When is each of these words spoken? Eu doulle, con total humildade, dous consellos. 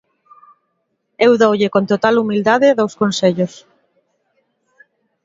Eu 1.25 1.31
doulle, 1.41 1.67
con 1.75 1.83
total 1.91 2.15
humildade, 2.21 2.77
dous 2.79 2.93
consellos. 3.01 3.53